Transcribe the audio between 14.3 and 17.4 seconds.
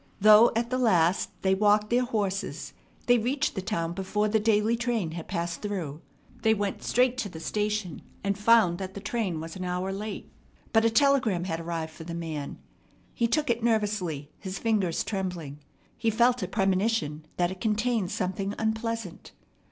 his fingers trembling. He felt a premonition